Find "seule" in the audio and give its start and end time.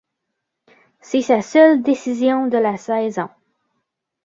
1.43-1.83